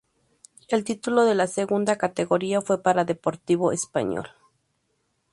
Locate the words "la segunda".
1.35-1.95